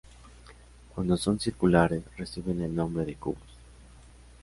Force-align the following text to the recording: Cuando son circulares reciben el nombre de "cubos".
Cuando 0.95 1.15
son 1.15 1.39
circulares 1.39 2.01
reciben 2.17 2.59
el 2.63 2.73
nombre 2.73 3.05
de 3.05 3.13
"cubos". 3.17 3.51